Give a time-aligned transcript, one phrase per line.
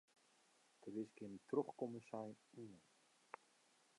[0.85, 2.75] Der is gjin trochkommensein oan.